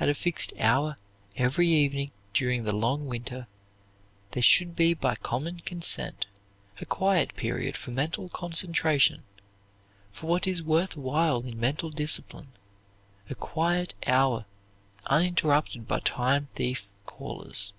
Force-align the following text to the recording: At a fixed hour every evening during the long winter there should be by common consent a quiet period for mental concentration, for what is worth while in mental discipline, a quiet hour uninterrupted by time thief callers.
At 0.00 0.08
a 0.08 0.14
fixed 0.14 0.52
hour 0.58 0.96
every 1.36 1.68
evening 1.68 2.10
during 2.32 2.64
the 2.64 2.72
long 2.72 3.06
winter 3.06 3.46
there 4.32 4.42
should 4.42 4.74
be 4.74 4.94
by 4.94 5.14
common 5.14 5.60
consent 5.60 6.26
a 6.80 6.84
quiet 6.84 7.36
period 7.36 7.76
for 7.76 7.92
mental 7.92 8.28
concentration, 8.28 9.22
for 10.10 10.26
what 10.26 10.48
is 10.48 10.60
worth 10.60 10.96
while 10.96 11.42
in 11.42 11.60
mental 11.60 11.90
discipline, 11.90 12.48
a 13.30 13.36
quiet 13.36 13.94
hour 14.08 14.44
uninterrupted 15.06 15.86
by 15.86 16.00
time 16.00 16.48
thief 16.56 16.88
callers. 17.06 17.74